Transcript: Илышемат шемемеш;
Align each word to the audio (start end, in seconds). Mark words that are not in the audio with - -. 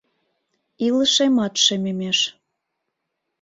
Илышемат 0.85 1.53
шемемеш; 1.63 2.19